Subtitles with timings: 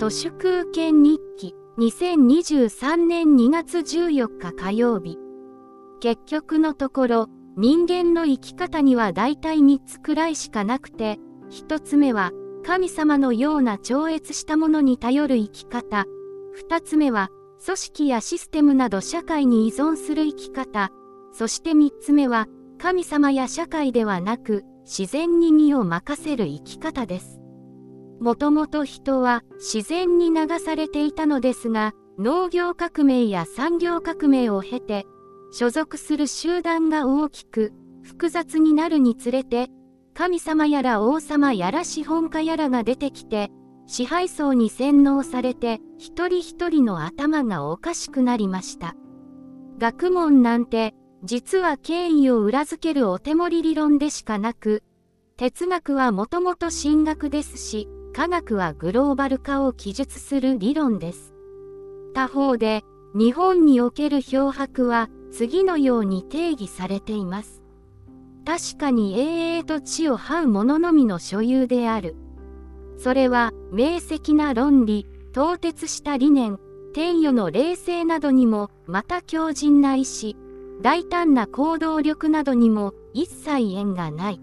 [0.00, 5.18] 都市空権日記2023年2月14日火曜日。
[6.00, 7.26] 結局のところ
[7.58, 11.18] 人間の生き方には大体3つくらいしかなくて
[11.50, 12.30] 1つ目は
[12.64, 16.06] 神様のような超越したものに頼る生き方。
[16.70, 17.28] 2つ目は
[17.62, 20.88] 組織やシステムなど社会に依存する生き方。
[21.30, 22.46] そして3つ目は
[22.78, 27.39] 神様や社会ではなく自然に身を任せる生き方です。
[28.20, 35.06] もともと人は自然に流されていたのですが、農業革命や産業革命を経て、
[35.52, 39.68] 所属する集団が大きく、複雑になるにつれて、
[40.12, 43.50] 神様やら王様やら資本家やらが出てきて、
[43.86, 48.94] 支配層に洗脳されて、一人一人の頭がおかしくなりました。
[49.78, 54.82] 学問なんて実は権威を裏付けるお手盛り理論でしかなく、
[55.36, 61.32] 哲学はもともと神学ですし、科学はグローバル化を記述する理論です。
[62.14, 62.82] 他方で、
[63.14, 67.62] 日本における漂白は次のように定義されています。
[68.44, 72.16] 確かに永遠と地を這う者のみの所有である。
[72.98, 76.58] それは明晰な論理、凍結した理念、
[76.92, 80.36] 天与の霊性などにもまた強靭な意志、
[80.82, 84.40] 大胆な行動力などにも一切縁がない。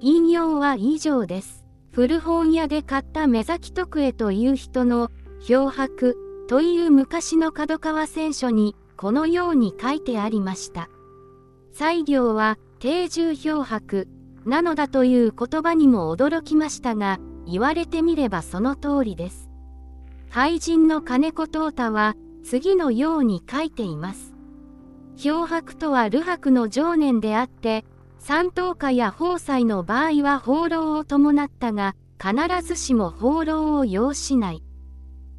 [0.00, 1.59] 引用は以上です。
[1.92, 5.10] 古本屋で買った目崎徳恵という人の
[5.40, 6.16] 漂白
[6.48, 10.88] という昔の角川選書にこのように書いてありました。
[11.72, 14.08] 西行は定住漂白
[14.46, 19.50] なのだという言葉にも驚きましたが、言われてみればその通りです。
[20.30, 24.32] 俳人の金子東太は次のように書いています。
[25.16, 27.84] 漂白とは流白の常年であって、
[28.20, 34.62] 三等家や法祭の場合は放浪を伴ったが、必ずしも放浪を要しない。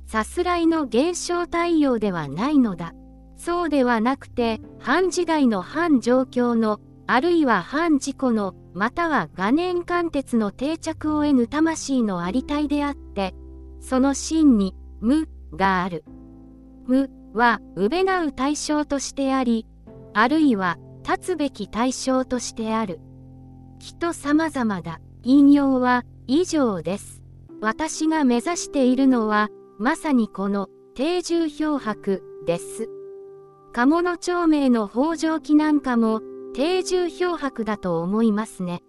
[0.07, 2.93] さすらいの現象対応ではないのだ。
[3.37, 13.35] そうではなくて、反時代の反状況の、あるいは反自己の、または画年貫徹の定着を得ぬ魂のありたいであって、
[13.79, 16.03] その真に、無がある。
[16.87, 19.67] 無は、うべなう対象としてあり、
[20.13, 22.99] あるいは立つべき対象としてある。
[23.79, 24.99] 人様々だ。
[25.23, 27.21] 引用は以上です。
[27.61, 32.89] 私が目指しているのは、まさにこの定住漂白です。
[33.71, 36.21] 鴨の町名の北条記なんかも
[36.53, 38.81] 定住漂白だと思いますね。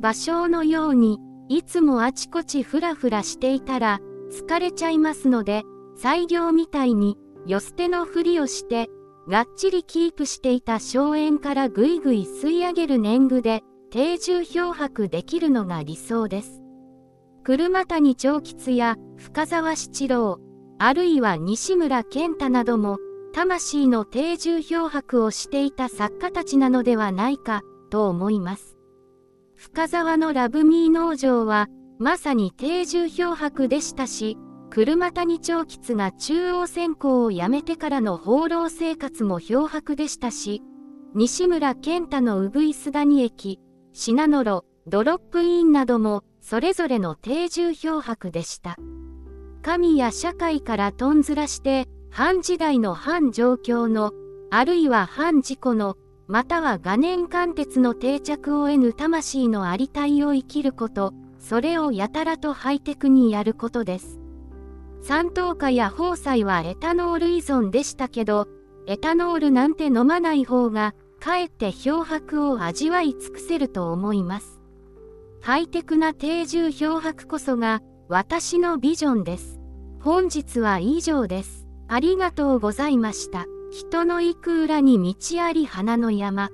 [0.00, 5.62] 芭蕉のように、いつもあちこちふらふらしていたら疲れちゃいますので、
[5.96, 8.90] 裁業みたいに、よ捨てのふりをして、
[9.28, 16.62] がっちりキープしていた荘園からぐいぐい吸い上げる年貢で定住漂白できるのが理想です。
[17.42, 20.38] 車谷長吉や深沢七郎、
[20.78, 22.98] あるいは西村健太なども
[23.32, 28.76] 魂の定住漂白をしていた作家たちなのではないかと思います。
[29.54, 34.36] 深沢のラブミー農場はまさに定住漂白でしたし、
[34.70, 40.62] 車谷長吉が中央専攻を辞めてからの放浪生活も漂白でしたし、
[41.14, 43.60] 西村健太のウグイス谷駅、
[43.92, 48.76] 信濃、ドロップインなどもそれぞれの定住漂白でした。
[49.62, 54.12] 神や社会からとんずらして、反時代の反状況の、
[54.50, 55.96] あるいは反自己の、
[56.28, 64.20] または画年貫徹の定着を得ぬ魂のありたいを生きること、それをやたらとハイテクにやることです。
[65.06, 68.48] 三等価や宝菜はエタノール依存でしたけど、
[68.88, 74.60] エタノールなんて飲まない方が、かえって漂白を味わい尽くせると思います。
[75.40, 79.60] ハイテクな定住漂白こそが、私のビジョンです。
[80.00, 81.68] 本日は以上です。
[81.86, 83.46] ありがとうございました。
[83.70, 86.50] 人の行く裏に道あり花の山。